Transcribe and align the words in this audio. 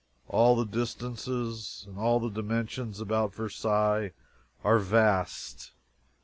All 0.27 0.55
the 0.55 0.65
distances 0.65 1.85
and 1.87 1.99
all 1.99 2.19
the 2.19 2.31
dimensions 2.31 2.99
about 2.99 3.35
Versailles 3.35 4.13
are 4.63 4.79
vast. 4.79 5.73